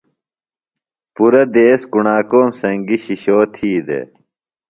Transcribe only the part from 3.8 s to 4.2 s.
دےۡ۔